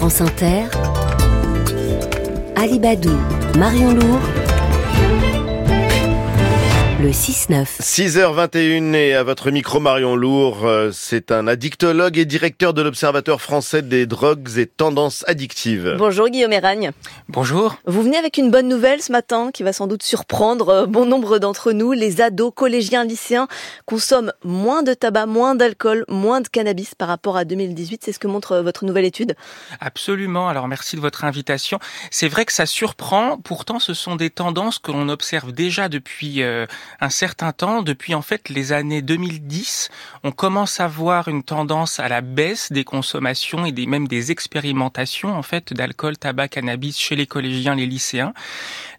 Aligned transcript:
France 0.00 0.22
Inter, 0.22 0.64
Alibadou, 2.56 3.18
Marion 3.58 3.92
Lourd, 3.92 4.18
le 7.00 7.10
6-9. 7.12 7.80
6h21 7.80 8.94
et 8.94 9.14
à 9.14 9.22
votre 9.22 9.50
micro 9.50 9.80
Marion 9.80 10.16
Lourd, 10.16 10.66
euh, 10.66 10.90
c'est 10.92 11.32
un 11.32 11.46
addictologue 11.46 12.18
et 12.18 12.26
directeur 12.26 12.74
de 12.74 12.82
l'Observatoire 12.82 13.40
français 13.40 13.80
des 13.80 14.04
drogues 14.04 14.58
et 14.58 14.66
tendances 14.66 15.24
addictives. 15.26 15.94
Bonjour 15.96 16.28
Guillaume 16.28 16.52
Eragne. 16.52 16.90
Bonjour. 17.28 17.76
Vous 17.86 18.02
venez 18.02 18.18
avec 18.18 18.36
une 18.36 18.50
bonne 18.50 18.68
nouvelle 18.68 19.00
ce 19.00 19.12
matin 19.12 19.50
qui 19.52 19.62
va 19.62 19.72
sans 19.72 19.86
doute 19.86 20.02
surprendre 20.02 20.68
euh, 20.68 20.86
bon 20.86 21.06
nombre 21.06 21.38
d'entre 21.38 21.72
nous. 21.72 21.92
Les 21.92 22.20
ados, 22.20 22.52
collégiens, 22.54 23.04
lycéens 23.04 23.48
consomment 23.86 24.32
moins 24.44 24.82
de 24.82 24.92
tabac, 24.92 25.24
moins 25.24 25.54
d'alcool, 25.54 26.04
moins 26.08 26.42
de 26.42 26.48
cannabis 26.48 26.94
par 26.94 27.08
rapport 27.08 27.38
à 27.38 27.46
2018. 27.46 28.02
C'est 28.04 28.12
ce 28.12 28.18
que 28.18 28.28
montre 28.28 28.52
euh, 28.52 28.62
votre 28.62 28.84
nouvelle 28.84 29.06
étude 29.06 29.36
Absolument. 29.80 30.48
Alors 30.48 30.68
merci 30.68 30.96
de 30.96 31.00
votre 31.00 31.24
invitation. 31.24 31.78
C'est 32.10 32.28
vrai 32.28 32.44
que 32.44 32.52
ça 32.52 32.66
surprend. 32.66 33.38
Pourtant, 33.38 33.78
ce 33.78 33.94
sont 33.94 34.16
des 34.16 34.28
tendances 34.28 34.78
que 34.78 34.92
l'on 34.92 35.08
observe 35.08 35.52
déjà 35.52 35.88
depuis 35.88 36.42
un 37.00 37.10
certain 37.10 37.52
temps, 37.52 37.82
depuis 37.82 38.14
en 38.14 38.22
fait 38.22 38.48
les 38.48 38.72
années 38.72 39.02
2010, 39.02 39.90
on 40.24 40.32
commence 40.32 40.80
à 40.80 40.88
voir 40.88 41.28
une 41.28 41.42
tendance 41.42 42.00
à 42.00 42.08
la 42.08 42.20
baisse 42.20 42.72
des 42.72 42.84
consommations 42.84 43.66
et 43.66 43.72
des, 43.72 43.86
même 43.86 44.08
des 44.08 44.30
expérimentations 44.30 45.36
en 45.36 45.42
fait 45.42 45.72
d'alcool, 45.72 46.16
tabac, 46.16 46.48
cannabis 46.48 46.98
chez 46.98 47.16
les 47.16 47.26
collégiens, 47.26 47.74
les 47.74 47.86
lycéens. 47.86 48.32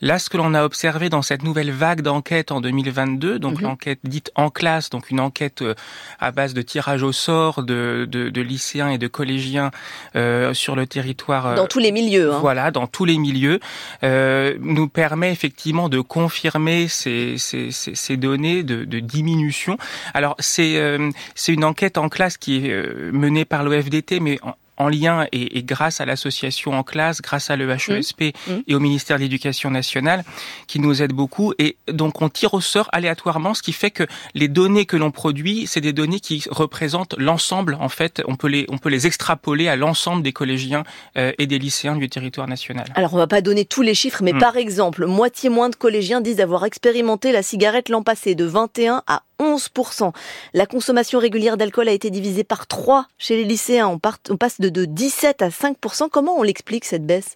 Là, 0.02 0.18
ce 0.18 0.30
que 0.30 0.38
l'on 0.38 0.54
a 0.54 0.64
observé 0.64 1.10
dans 1.10 1.22
cette 1.22 1.44
nouvelle 1.44 1.72
vague 1.72 2.02
d'enquête 2.02 2.52
en 2.52 2.60
2022, 2.60 3.38
donc 3.38 3.58
mhm. 3.58 3.68
l'enquête 3.68 4.00
dite 4.04 4.32
en 4.36 4.50
classe, 4.50 4.90
donc 4.90 5.12
une 5.12 5.20
enquête 5.20 5.62
euh, 5.62 5.76
à 6.20 6.32
base 6.32 6.54
de 6.54 6.62
tirage 6.62 7.04
au 7.04 7.12
sort 7.12 7.64
de, 7.64 8.08
de, 8.10 8.30
de 8.30 8.42
lycéens 8.42 8.90
et 8.90 8.98
de 8.98 9.08
collégiens 9.08 9.70
euh, 10.16 10.54
sur 10.54 10.76
le 10.76 10.88
territoire. 10.88 11.46
Euh, 11.46 11.56
dans 11.56 11.68
tous 11.68 11.80
les 11.80 11.92
milieux. 11.92 12.34
Hein. 12.34 12.40
Voilà, 12.40 12.72
dans 12.72 12.88
tous 12.88 13.06
les 13.06 13.18
milieux, 13.18 13.60
euh, 14.04 14.58
nous 14.60 14.88
permet 14.88 15.32
effectivement 15.32 15.88
de 15.88 16.00
confirmer 16.00 16.88
ces, 16.88 17.38
ces, 17.38 17.70
ces 17.72 18.18
données 18.18 18.64
de, 18.64 18.86
de 18.86 19.00
diminution. 19.00 19.78
Alors 20.14 20.36
c'est 20.40 20.78
euh, 20.78 21.12
c'est 21.36 21.54
une 21.54 21.64
enquête 21.64 21.98
en 21.98 22.10
classe 22.10 22.38
qui 22.38 22.66
est 22.66 23.12
menée 23.12 23.46
par 23.46 23.64
l'OFDT, 23.64 24.20
mais 24.20 24.40
en, 24.42 24.56
en 24.82 24.90
lien 24.90 25.26
et, 25.32 25.64
grâce 25.64 26.02
à 26.02 26.06
l'association 26.06 26.74
en 26.74 26.84
classe, 26.84 27.22
grâce 27.22 27.50
à 27.50 27.56
l'EHESP 27.56 28.22
mmh. 28.22 28.52
mmh. 28.52 28.64
et 28.68 28.76
au 28.76 28.80
ministère 28.80 29.18
de 29.18 29.22
l'Éducation 29.22 29.70
nationale, 29.70 30.24
qui 30.68 30.80
nous 30.80 31.02
aide 31.02 31.14
beaucoup. 31.14 31.54
Et 31.60 31.78
donc 31.88 32.22
on 32.22 32.30
tire 32.30 32.54
au 32.54 32.62
sort 32.62 32.90
aléatoirement, 32.92 33.54
ce 33.54 33.62
qui 33.62 33.74
fait 33.74 33.92
que 33.92 34.04
les 34.34 34.48
données 34.48 34.86
que 34.86 34.98
l'on 34.98 35.12
produit, 35.12 35.68
c'est 35.68 35.82
des 35.82 35.94
données 35.94 36.20
qui 36.20 36.44
représentent 36.50 37.16
l'ensemble. 37.18 37.78
En 37.80 37.90
fait, 37.90 38.22
on 38.28 38.36
peut 38.36 38.48
les 38.48 38.66
on 38.70 38.78
peut 38.78 38.90
les 38.90 39.08
extrapoler 39.08 39.68
à 39.68 39.76
l'ensemble 39.76 40.24
des 40.24 40.34
collégiens 40.34 40.84
euh, 41.18 41.32
et 41.38 41.48
des 41.48 41.60
lycéens 41.60 41.96
du 41.96 42.10
territoire 42.10 42.48
national. 42.48 42.86
Alors 42.96 43.14
on 43.14 43.18
va 43.18 43.28
pas 43.28 43.42
donner 43.42 43.66
tous 43.66 43.82
les 43.82 43.94
chiffres, 43.94 44.24
mais 44.24 44.34
mmh. 44.34 44.40
par 44.40 44.58
exemple, 44.58 45.06
moitié 45.06 45.50
moins 45.50 45.70
de 45.70 45.76
collégiens 45.76 46.22
disent 46.22 46.40
avoir 46.40 46.66
expérimenté 46.66 47.32
la 47.32 47.44
cigarette 47.44 47.90
l'an 47.90 48.04
passé, 48.04 48.36
de 48.36 48.46
21 48.46 49.04
à 49.08 49.24
11%. 49.42 50.14
La 50.54 50.66
consommation 50.66 51.20
régulière 51.20 51.58
d'alcool 51.58 51.90
a 51.90 51.92
été 51.92 52.10
divisée 52.12 52.44
par 52.44 52.68
3 52.68 53.08
chez 53.18 53.36
les 53.36 53.44
lycéens. 53.44 53.88
On, 53.88 53.98
passe 54.00 54.62
de, 54.62 54.86
17 54.86 55.42
à 55.42 55.50
5%. 55.50 56.10
Comment 56.10 56.38
on 56.38 56.44
l'explique 56.44 56.86
cette 56.86 57.06
baisse? 57.06 57.36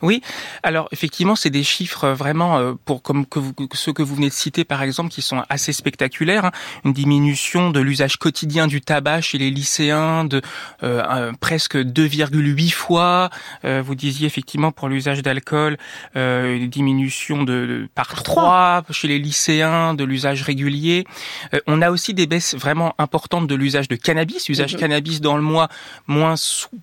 Oui, 0.00 0.22
alors 0.62 0.88
effectivement, 0.92 1.36
c'est 1.36 1.50
des 1.50 1.62
chiffres 1.62 2.08
vraiment 2.08 2.58
euh, 2.58 2.72
pour 2.84 3.02
comme 3.02 3.26
que 3.26 3.40
ceux 3.74 3.92
que 3.92 4.02
vous 4.02 4.14
venez 4.14 4.28
de 4.28 4.34
citer 4.34 4.64
par 4.64 4.82
exemple 4.82 5.10
qui 5.10 5.22
sont 5.22 5.42
assez 5.48 5.72
spectaculaires. 5.72 6.46
Hein. 6.46 6.52
Une 6.84 6.92
diminution 6.92 7.70
de 7.70 7.80
l'usage 7.80 8.16
quotidien 8.16 8.66
du 8.66 8.80
tabac 8.80 9.20
chez 9.20 9.38
les 9.38 9.50
lycéens 9.50 10.24
de 10.24 10.40
euh, 10.82 11.32
presque 11.40 11.76
2,8 11.76 12.70
fois. 12.72 13.30
Euh, 13.64 13.82
vous 13.84 13.94
disiez 13.94 14.26
effectivement 14.26 14.72
pour 14.72 14.88
l'usage 14.88 15.22
d'alcool 15.22 15.76
une 16.14 16.68
diminution 16.68 17.42
de, 17.42 17.88
par 17.94 18.22
3 18.22 18.84
chez 18.90 19.08
les 19.08 19.18
lycéens 19.18 19.94
de 19.94 20.04
l'usage 20.04 20.42
régulier. 20.42 21.04
Euh, 21.54 21.60
on 21.66 21.82
a 21.82 21.90
aussi 21.90 22.14
des 22.14 22.26
baisses 22.26 22.54
vraiment 22.54 22.94
importantes 22.98 23.46
de 23.46 23.54
l'usage 23.54 23.88
de 23.88 23.96
cannabis, 23.96 24.48
usage 24.48 24.74
mhm. 24.74 24.80
cannabis 24.80 25.20
dans 25.20 25.36
le 25.36 25.42
mois 25.42 25.68
moins 26.06 26.34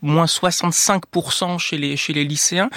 moins 0.02 0.26
65% 0.26 1.60
chez 1.60 1.78
les 1.78 1.98
chez 1.98 2.14
les 2.14 2.24
lycéens. 2.24 2.70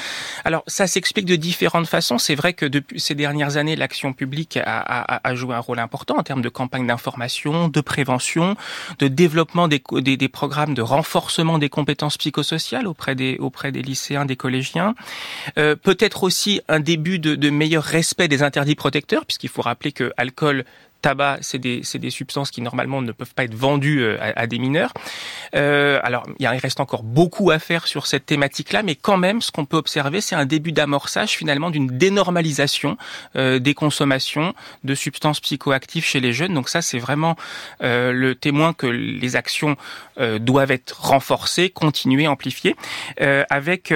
Alors 0.44 0.62
ça 0.66 0.86
s'explique 0.86 1.26
de 1.26 1.36
différentes 1.36 1.86
façons. 1.86 2.18
C'est 2.18 2.34
vrai 2.34 2.52
que 2.52 2.66
depuis 2.66 3.00
ces 3.00 3.14
dernières 3.14 3.56
années, 3.56 3.76
l'action 3.76 4.12
publique 4.12 4.56
a, 4.56 4.62
a, 4.64 5.28
a, 5.28 5.34
joué 5.34 5.54
un 5.54 5.60
rôle 5.60 5.78
important 5.78 6.16
en 6.18 6.22
termes 6.22 6.42
de 6.42 6.48
campagne 6.48 6.86
d'information, 6.86 7.68
de 7.68 7.80
prévention, 7.80 8.56
de 8.98 9.08
développement 9.08 9.68
des, 9.68 9.82
des, 9.92 10.16
des, 10.16 10.28
programmes 10.28 10.74
de 10.74 10.82
renforcement 10.82 11.58
des 11.58 11.68
compétences 11.68 12.18
psychosociales 12.18 12.86
auprès 12.86 13.14
des 13.14 13.36
auprès 13.38 13.72
des 13.72 13.82
lycéens, 13.82 14.24
des 14.24 14.36
collégiens. 14.36 14.94
Euh, 15.58 15.76
Peut-être 15.76 16.22
aussi 16.22 16.60
un 16.68 16.80
début 16.80 17.18
de, 17.18 17.34
de 17.34 17.50
meilleur 17.50 17.82
respect 17.82 18.28
des 18.28 18.42
interdits 18.42 18.74
protecteurs, 18.74 19.26
puisqu'il 19.26 19.48
faut 19.48 19.62
rappeler 19.62 19.92
que 19.92 20.12
alcool 20.16 20.64
tabac, 21.02 21.38
c'est 21.42 21.58
des, 21.58 21.82
des, 21.94 22.10
substances 22.10 22.50
qui 22.50 22.62
normalement 22.62 23.02
ne 23.02 23.12
peuvent 23.12 23.34
pas 23.34 23.44
être 23.44 23.54
vendues 23.54 24.02
euh, 24.02 24.16
à, 24.20 24.40
à 24.40 24.46
des 24.46 24.58
mineurs. 24.58 24.92
Euh, 25.54 26.00
alors, 26.02 26.24
il 26.38 26.46
reste 26.46 26.80
encore 26.80 27.02
beaucoup 27.02 27.50
à 27.50 27.58
faire 27.58 27.86
sur 27.86 28.06
cette 28.06 28.26
thématique-là, 28.26 28.82
mais 28.82 28.94
quand 28.94 29.16
même, 29.16 29.42
ce 29.42 29.50
qu'on 29.50 29.64
peut 29.64 29.76
observer, 29.76 30.20
c'est 30.20 30.34
un 30.34 30.46
début 30.46 30.72
d'amorçage 30.72 31.30
finalement 31.30 31.70
d'une 31.70 31.88
dénormalisation 31.88 32.96
euh, 33.36 33.58
des 33.58 33.74
consommations 33.74 34.54
de 34.84 34.94
substances 34.94 35.40
psychoactives 35.40 36.04
chez 36.04 36.20
les 36.20 36.32
jeunes. 36.32 36.54
Donc 36.54 36.68
ça, 36.68 36.80
c'est 36.80 36.98
vraiment 36.98 37.36
euh, 37.82 38.12
le 38.12 38.34
témoin 38.34 38.72
que 38.72 38.86
les 38.86 39.36
actions 39.36 39.76
euh, 40.18 40.38
doivent 40.38 40.70
être 40.70 41.00
renforcées, 41.00 41.70
continuées, 41.70 42.26
amplifiées, 42.26 42.76
euh, 43.20 43.44
avec 43.50 43.92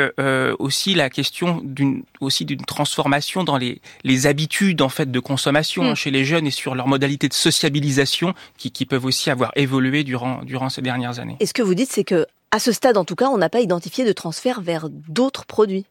aussi 0.59 0.95
la 0.95 1.09
question 1.11 1.61
d'une 1.65 2.03
aussi 2.21 2.45
d'une 2.45 2.65
transformation 2.65 3.45
dans 3.45 3.57
les, 3.57 3.81
les 4.05 4.27
habitudes 4.27 4.83
en 4.83 4.89
fait 4.89 5.11
de 5.11 5.21
consommation 5.21 5.93
hmm. 5.93 5.97
chez 5.97 6.11
les 6.11 6.25
jeunes 6.25 6.47
et 6.47 6.51
sur 6.51 6.75
leur 6.75 6.89
modalités 6.97 7.29
de 7.29 7.35
sociabilisation 7.35 8.35
qui, 8.57 8.87
peuvent 8.87 9.05
aussi 9.05 9.31
avoir 9.31 9.53
évolué 9.55 10.03
durant, 10.03 10.43
durant 10.43 10.69
ces 10.69 10.83
dernières 10.83 11.19
années. 11.19 11.37
Et 11.41 11.47
ce 11.47 11.53
que 11.53 11.63
vous 11.63 11.75
dites, 11.75 11.93
c'est 11.93 12.05
que 12.05 12.27
à 12.51 12.59
ce 12.59 12.73
stade, 12.73 12.97
en 12.97 13.05
tout 13.05 13.17
cas, 13.17 13.29
on 13.29 13.37
n'a 13.37 13.51
pas 13.51 13.61
identifié 13.61 14.05
de 14.05 14.13
transfert 14.13 14.61
vers 14.61 14.89
d'autres 14.91 15.45
produits. 15.45 15.85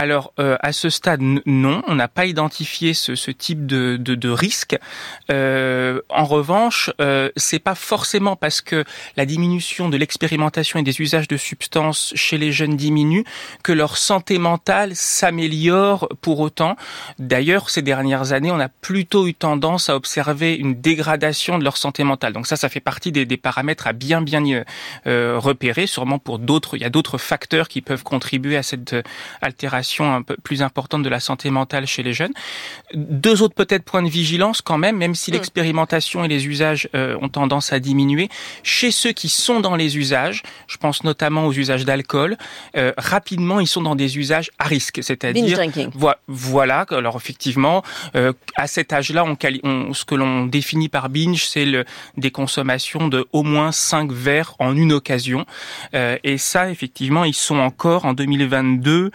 Alors 0.00 0.32
euh, 0.38 0.56
à 0.60 0.72
ce 0.72 0.90
stade, 0.90 1.20
non, 1.20 1.82
on 1.88 1.96
n'a 1.96 2.06
pas 2.06 2.26
identifié 2.26 2.94
ce, 2.94 3.16
ce 3.16 3.32
type 3.32 3.66
de, 3.66 3.96
de, 3.98 4.14
de 4.14 4.28
risque. 4.28 4.78
Euh, 5.32 6.00
en 6.08 6.24
revanche, 6.24 6.92
euh, 7.00 7.30
c'est 7.36 7.58
pas 7.58 7.74
forcément 7.74 8.36
parce 8.36 8.60
que 8.60 8.84
la 9.16 9.26
diminution 9.26 9.88
de 9.88 9.96
l'expérimentation 9.96 10.78
et 10.78 10.84
des 10.84 11.00
usages 11.00 11.26
de 11.26 11.36
substances 11.36 12.12
chez 12.14 12.38
les 12.38 12.52
jeunes 12.52 12.76
diminue 12.76 13.24
que 13.64 13.72
leur 13.72 13.96
santé 13.96 14.38
mentale 14.38 14.94
s'améliore 14.94 16.08
pour 16.20 16.38
autant. 16.38 16.76
D'ailleurs, 17.18 17.68
ces 17.68 17.82
dernières 17.82 18.30
années, 18.32 18.52
on 18.52 18.60
a 18.60 18.68
plutôt 18.68 19.26
eu 19.26 19.34
tendance 19.34 19.88
à 19.88 19.96
observer 19.96 20.54
une 20.54 20.80
dégradation 20.80 21.58
de 21.58 21.64
leur 21.64 21.76
santé 21.76 22.04
mentale. 22.04 22.34
Donc 22.34 22.46
ça, 22.46 22.54
ça 22.54 22.68
fait 22.68 22.78
partie 22.78 23.10
des, 23.10 23.26
des 23.26 23.36
paramètres 23.36 23.88
à 23.88 23.92
bien 23.92 24.22
bien 24.22 24.44
euh, 25.08 25.38
repérer. 25.40 25.88
Sûrement 25.88 26.20
pour 26.20 26.38
d'autres, 26.38 26.76
il 26.76 26.82
y 26.82 26.86
a 26.86 26.90
d'autres 26.90 27.18
facteurs 27.18 27.66
qui 27.66 27.80
peuvent 27.80 28.04
contribuer 28.04 28.56
à 28.56 28.62
cette 28.62 28.94
altération 29.42 29.87
un 30.00 30.22
peu 30.22 30.36
plus 30.42 30.62
importante 30.62 31.02
de 31.02 31.08
la 31.08 31.20
santé 31.20 31.50
mentale 31.50 31.86
chez 31.86 32.02
les 32.02 32.12
jeunes. 32.12 32.32
Deux 32.94 33.42
autres 33.42 33.54
peut-être 33.54 33.84
points 33.84 34.02
de 34.02 34.08
vigilance 34.08 34.62
quand 34.62 34.78
même, 34.78 34.96
même 34.96 35.14
si 35.14 35.30
mm. 35.30 35.34
l'expérimentation 35.34 36.24
et 36.24 36.28
les 36.28 36.46
usages 36.46 36.88
euh, 36.94 37.16
ont 37.20 37.28
tendance 37.28 37.72
à 37.72 37.80
diminuer. 37.80 38.28
Chez 38.62 38.90
ceux 38.90 39.12
qui 39.12 39.28
sont 39.28 39.60
dans 39.60 39.76
les 39.76 39.96
usages, 39.98 40.42
je 40.66 40.76
pense 40.76 41.04
notamment 41.04 41.46
aux 41.46 41.52
usages 41.52 41.84
d'alcool, 41.84 42.36
euh, 42.76 42.92
rapidement 42.96 43.60
ils 43.60 43.66
sont 43.66 43.82
dans 43.82 43.96
des 43.96 44.18
usages 44.18 44.50
à 44.58 44.64
risque, 44.64 45.00
c'est-à-dire 45.02 45.58
voilà. 46.26 46.86
Alors 46.90 47.16
effectivement, 47.16 47.82
euh, 48.14 48.32
à 48.56 48.66
cet 48.66 48.92
âge-là, 48.92 49.24
on, 49.24 49.36
on, 49.64 49.94
ce 49.94 50.04
que 50.04 50.14
l'on 50.14 50.46
définit 50.46 50.88
par 50.88 51.08
binge, 51.08 51.46
c'est 51.46 51.66
des 52.16 52.30
consommations 52.30 53.08
de 53.08 53.26
au 53.32 53.42
moins 53.42 53.72
5 53.72 54.10
verres 54.12 54.54
en 54.58 54.76
une 54.76 54.92
occasion. 54.92 55.44
et 55.92 56.38
ça, 56.38 56.70
effectivement, 56.70 57.24
ils 57.24 57.34
sont 57.34 57.58
encore 57.58 58.04
en 58.04 58.12
2022 58.14 59.10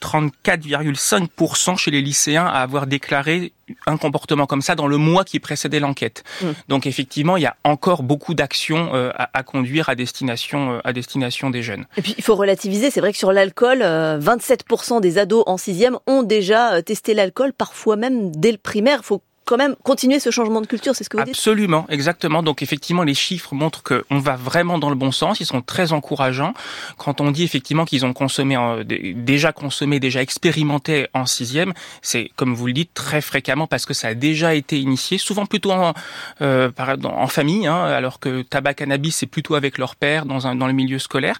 34,5% 0.00 1.72
euh, 1.72 1.76
chez 1.76 1.90
les 1.90 2.02
lycéens 2.02 2.46
à 2.46 2.60
avoir 2.60 2.86
déclaré 2.86 3.52
un 3.86 3.96
comportement 3.96 4.46
comme 4.46 4.62
ça 4.62 4.74
dans 4.74 4.86
le 4.86 4.96
mois 4.96 5.24
qui 5.24 5.38
précédait 5.38 5.80
l'enquête. 5.80 6.24
Mm. 6.42 6.46
Donc 6.68 6.86
effectivement, 6.86 7.36
il 7.36 7.42
y 7.42 7.46
a 7.46 7.56
encore 7.64 8.02
beaucoup 8.02 8.34
d'actions 8.34 8.94
euh, 8.94 9.10
à, 9.16 9.42
conduire 9.42 9.88
à 9.88 9.94
destination, 9.94 10.72
euh, 10.72 10.80
à 10.84 10.92
destination 10.92 11.50
des 11.50 11.62
jeunes. 11.62 11.86
Et 11.96 12.02
puis 12.02 12.14
il 12.18 12.24
faut 12.24 12.34
relativiser, 12.34 12.90
c'est 12.90 13.00
vrai 13.00 13.12
que 13.12 13.18
sur 13.18 13.32
l'alcool, 13.32 13.80
27% 13.82 15.00
des 15.00 15.18
ados 15.18 15.44
en 15.46 15.56
sixième 15.56 15.98
ont 16.06 16.22
déjà 16.22 16.82
testé 16.82 17.14
l'alcool, 17.14 17.52
parfois 17.52 17.96
même 17.96 18.34
dès 18.34 18.52
le 18.52 18.58
primaire. 18.58 19.00
Il 19.02 19.06
faut 19.06 19.22
quand 19.50 19.56
même 19.56 19.74
continuer 19.82 20.20
ce 20.20 20.30
changement 20.30 20.60
de 20.60 20.66
culture, 20.68 20.94
c'est 20.94 21.02
ce 21.02 21.10
que 21.10 21.16
vous 21.16 21.24
dites 21.24 21.34
Absolument, 21.34 21.84
exactement. 21.88 22.44
Donc 22.44 22.62
effectivement, 22.62 23.02
les 23.02 23.14
chiffres 23.14 23.52
montrent 23.52 23.82
qu'on 23.82 24.18
va 24.20 24.36
vraiment 24.36 24.78
dans 24.78 24.90
le 24.90 24.94
bon 24.94 25.10
sens, 25.10 25.40
ils 25.40 25.46
sont 25.46 25.60
très 25.60 25.92
encourageants. 25.92 26.54
Quand 26.98 27.20
on 27.20 27.32
dit 27.32 27.42
effectivement 27.42 27.84
qu'ils 27.84 28.06
ont 28.06 28.12
consommé, 28.12 28.56
déjà 28.84 29.52
consommé, 29.52 29.98
déjà 29.98 30.22
expérimenté 30.22 31.08
en 31.14 31.26
sixième, 31.26 31.72
c'est 32.00 32.30
comme 32.36 32.54
vous 32.54 32.68
le 32.68 32.72
dites 32.74 32.94
très 32.94 33.20
fréquemment 33.20 33.66
parce 33.66 33.86
que 33.86 33.92
ça 33.92 34.06
a 34.06 34.14
déjà 34.14 34.54
été 34.54 34.78
initié, 34.78 35.18
souvent 35.18 35.46
plutôt 35.46 35.72
en, 35.72 35.94
euh, 36.42 36.70
en 37.02 37.26
famille, 37.26 37.66
hein, 37.66 37.82
alors 37.82 38.20
que 38.20 38.42
tabac, 38.42 38.74
cannabis, 38.74 39.16
c'est 39.16 39.26
plutôt 39.26 39.56
avec 39.56 39.78
leur 39.78 39.96
père 39.96 40.26
dans, 40.26 40.46
un, 40.46 40.54
dans 40.54 40.68
le 40.68 40.74
milieu 40.74 41.00
scolaire. 41.00 41.36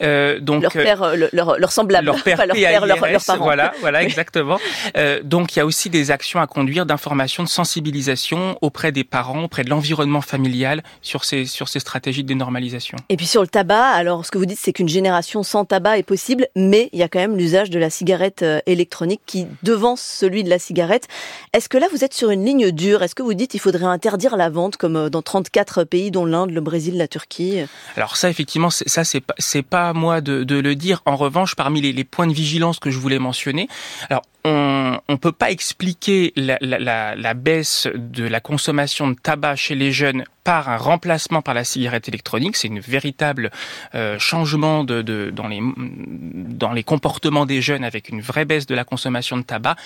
Euh, 0.00 0.38
donc 0.38 0.62
leur 0.62 0.72
père, 0.72 1.02
euh, 1.02 1.16
leur, 1.32 1.58
leur 1.58 1.72
semblable, 1.72 2.06
leur 2.06 2.22
père, 2.22 2.46
leur 2.46 2.54
père, 2.54 2.86
leur, 2.86 2.98
parents. 3.26 3.44
Voilà, 3.44 3.72
voilà, 3.80 4.04
exactement. 4.04 4.60
euh, 4.96 5.20
donc 5.24 5.56
il 5.56 5.58
y 5.58 5.62
a 5.62 5.66
aussi 5.66 5.90
des 5.90 6.12
actions 6.12 6.40
à 6.40 6.46
conduire 6.46 6.86
d'information, 6.86 7.47
de 7.48 7.52
sensibilisation 7.52 8.56
auprès 8.60 8.92
des 8.92 9.04
parents, 9.04 9.44
auprès 9.44 9.64
de 9.64 9.70
l'environnement 9.70 10.20
familial 10.20 10.82
sur 11.02 11.24
ces 11.24 11.46
sur 11.46 11.68
ces 11.68 11.80
stratégies 11.80 12.22
de 12.22 12.28
dénormalisation. 12.28 12.96
Et 13.08 13.16
puis 13.16 13.26
sur 13.26 13.40
le 13.40 13.48
tabac, 13.48 13.84
alors 13.84 14.24
ce 14.24 14.30
que 14.30 14.38
vous 14.38 14.46
dites, 14.46 14.58
c'est 14.60 14.72
qu'une 14.72 14.88
génération 14.88 15.42
sans 15.42 15.64
tabac 15.64 15.98
est 15.98 16.02
possible, 16.02 16.46
mais 16.54 16.90
il 16.92 16.98
y 16.98 17.02
a 17.02 17.08
quand 17.08 17.18
même 17.18 17.36
l'usage 17.36 17.70
de 17.70 17.78
la 17.78 17.90
cigarette 17.90 18.42
euh, 18.42 18.60
électronique 18.66 19.22
qui 19.26 19.46
devance 19.62 20.00
celui 20.00 20.44
de 20.44 20.50
la 20.50 20.58
cigarette. 20.58 21.08
Est-ce 21.52 21.68
que 21.68 21.78
là 21.78 21.86
vous 21.90 22.04
êtes 22.04 22.14
sur 22.14 22.30
une 22.30 22.44
ligne 22.44 22.70
dure? 22.70 23.02
Est-ce 23.02 23.14
que 23.14 23.22
vous 23.22 23.34
dites 23.34 23.50
qu'il 23.50 23.60
faudrait 23.60 23.86
interdire 23.86 24.36
la 24.36 24.50
vente 24.50 24.76
comme 24.76 24.96
euh, 24.96 25.10
dans 25.10 25.22
34 25.22 25.84
pays 25.84 26.10
dont 26.10 26.26
l'Inde, 26.26 26.50
le 26.50 26.60
Brésil, 26.60 26.96
la 26.96 27.08
Turquie? 27.08 27.60
Alors 27.96 28.16
ça 28.16 28.28
effectivement, 28.28 28.70
ça 28.70 29.04
c'est 29.04 29.20
pas 29.20 29.34
c'est 29.38 29.62
pas 29.62 29.88
à 29.88 29.92
moi 29.92 30.20
de, 30.20 30.44
de, 30.44 30.56
le 30.56 30.74
dire. 30.74 31.02
En 31.06 31.16
revanche, 31.16 31.54
parmi 31.54 31.80
les, 31.80 31.92
les 31.92 32.04
points 32.04 32.26
de 32.26 32.32
vigilance 32.32 32.78
que 32.78 32.90
je 32.90 32.98
voulais 32.98 33.18
mentionner, 33.18 33.68
alors 34.10 34.22
on 34.44 35.00
ne 35.08 35.16
peut 35.16 35.32
pas 35.32 35.50
expliquer 35.50 36.32
la, 36.36 36.58
la, 36.60 37.14
la, 37.14 37.27
baisse 37.34 37.88
de 37.94 38.26
la 38.26 38.40
consommation 38.40 39.08
de 39.08 39.14
tabac 39.14 39.56
chez 39.56 39.74
les 39.74 39.92
jeunes 39.92 40.24
par 40.48 40.70
un 40.70 40.78
remplacement 40.78 41.42
par 41.42 41.52
la 41.52 41.62
cigarette 41.62 42.08
électronique. 42.08 42.56
C'est 42.56 42.68
une 42.68 42.80
véritable 42.80 43.50
euh, 43.94 44.18
changement 44.18 44.82
de, 44.82 45.02
de, 45.02 45.30
dans, 45.30 45.46
les, 45.46 45.60
dans 45.76 46.72
les 46.72 46.82
comportements 46.82 47.44
des 47.44 47.60
jeunes 47.60 47.84
avec 47.84 48.08
une 48.08 48.22
vraie 48.22 48.46
baisse 48.46 48.64
de 48.64 48.74
la 48.74 48.84
consommation 48.84 49.36
de 49.36 49.42
tabac. 49.42 49.76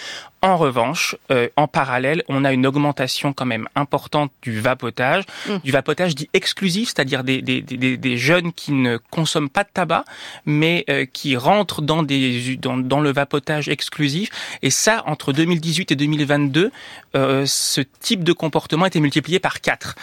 En 0.41 0.57
revanche, 0.57 1.17
euh, 1.33 1.49
en 1.57 1.67
parallèle, 1.67 2.23
on 2.29 2.45
a 2.45 2.53
une 2.53 2.65
augmentation 2.65 3.33
quand 3.33 3.45
même 3.45 3.67
importante 3.75 4.31
du 4.41 4.61
vapotage, 4.61 5.25
mmh. 5.49 5.57
du 5.65 5.73
vapotage 5.73 6.15
dit 6.15 6.31
exclusif, 6.33 6.91
c'est-à-dire 6.91 7.25
des, 7.25 7.43
des, 7.43 7.61
des, 7.61 7.97
des, 7.97 8.17
jeunes 8.17 8.53
qui 8.53 8.71
ne 8.71 8.99
consomment 9.11 9.51
pas 9.51 9.65
de 9.65 9.71
tabac, 9.75 10.05
mais 10.47 10.85
euh, 10.89 11.07
qui 11.13 11.37
rentrent 11.37 11.83
dans, 11.83 12.05
des, 12.05 12.57
dans, 12.57 12.77
dans 12.77 13.01
le 13.01 13.13
vapotage 13.13 13.69
exclusif 13.69 14.31
et 14.63 14.71
ça, 14.71 15.03
entre 15.07 15.33
2018 15.33 15.91
et 15.91 15.97
2022, 15.97 16.71
euh, 17.15 17.45
ce 17.47 17.81
type 17.81 18.23
de 18.23 18.33
comportement 18.33 18.85
a 18.85 18.87
été 18.87 19.01
multiplié 19.01 19.41
par 19.41 19.61
4. 19.61 19.97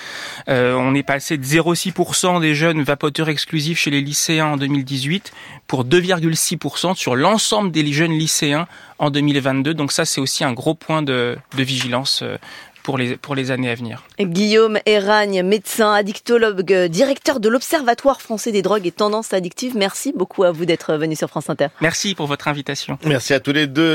Euh, 0.49 0.73
on 0.73 0.95
est 0.95 1.03
passé 1.03 1.37
de 1.37 1.43
0,6% 1.43 2.41
des 2.41 2.55
jeunes 2.55 2.81
vapoteurs 2.81 3.29
exclusifs 3.29 3.77
chez 3.77 3.91
les 3.91 4.01
lycéens 4.01 4.47
en 4.47 4.57
2018 4.57 5.31
pour 5.67 5.85
2,6% 5.85 6.95
sur 6.95 7.15
l'ensemble 7.15 7.71
des 7.71 7.85
jeunes 7.91 8.13
lycéens 8.13 8.67
en 8.97 9.11
2022. 9.11 9.73
Donc 9.73 9.91
ça, 9.91 10.05
c'est 10.05 10.19
aussi 10.19 10.43
un 10.43 10.53
gros 10.53 10.73
point 10.73 11.01
de, 11.01 11.37
de 11.55 11.63
vigilance 11.63 12.21
euh, 12.23 12.37
pour 12.83 12.97
les, 12.97 13.17
pour 13.17 13.35
les 13.35 13.51
années 13.51 13.69
à 13.69 13.75
venir. 13.75 14.03
Guillaume 14.19 14.79
Eragne, 14.87 15.43
médecin, 15.43 15.93
addictologue, 15.93 16.87
directeur 16.87 17.39
de 17.39 17.47
l'Observatoire 17.47 18.19
français 18.19 18.51
des 18.51 18.63
drogues 18.63 18.87
et 18.87 18.91
tendances 18.91 19.33
addictives. 19.33 19.75
Merci 19.77 20.11
beaucoup 20.15 20.43
à 20.43 20.51
vous 20.51 20.65
d'être 20.65 20.95
venu 20.95 21.15
sur 21.15 21.29
France 21.29 21.49
Inter. 21.51 21.67
Merci 21.81 22.15
pour 22.15 22.25
votre 22.25 22.47
invitation. 22.47 22.97
Merci 23.05 23.35
à 23.35 23.39
tous 23.39 23.51
les 23.51 23.67
deux. 23.67 23.87